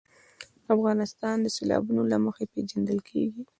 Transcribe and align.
افغانستان 0.75 1.35
د 1.41 1.47
سیلابونه 1.57 2.01
له 2.11 2.17
مخې 2.25 2.43
پېژندل 2.53 2.99
کېږي. 3.09 3.43